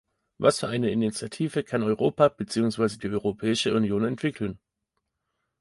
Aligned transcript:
Was 0.39 0.59
für 0.59 0.67
eine 0.67 0.89
Initiative 0.89 1.63
kann 1.63 1.83
Europa 1.83 2.29
beziehungsweise 2.29 2.97
die 2.97 3.07
Europäische 3.09 3.75
Union 3.75 4.03
entwickeln? 4.03 4.57